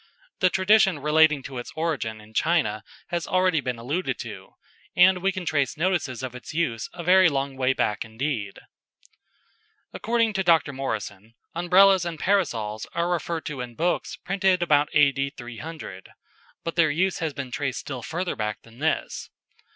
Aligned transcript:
The 0.39 0.49
tradition 0.49 0.97
relating 0.97 1.43
to 1.43 1.59
its 1.59 1.71
origin 1.75 2.19
in 2.19 2.33
China 2.33 2.83
has 3.09 3.25
been 3.25 3.33
already 3.35 3.59
alluded 3.59 4.17
to, 4.17 4.55
and 4.95 5.19
we 5.21 5.31
can 5.31 5.45
trace 5.45 5.77
notices 5.77 6.23
of 6.23 6.33
its 6.33 6.55
use 6.55 6.89
a 6.91 7.03
very 7.03 7.29
long 7.29 7.55
way 7.55 7.73
back 7.73 8.03
indeed. 8.03 8.57
According 9.93 10.33
to 10.33 10.43
Dr. 10.43 10.73
Morrison, 10.73 11.35
Umbrellas 11.53 12.03
and 12.03 12.17
Parasols 12.19 12.87
are 12.95 13.11
referred 13.11 13.45
to 13.45 13.61
in 13.61 13.75
books 13.75 14.15
printed 14.15 14.63
about 14.63 14.89
A.D. 14.93 15.33
300, 15.37 16.09
but 16.63 16.75
their 16.75 16.89
use 16.89 17.19
has 17.19 17.35
been 17.35 17.51
traced 17.51 17.81
still 17.81 18.01
further 18.01 18.35
back 18.35 18.63
than 18.63 18.79
this. 18.79 19.29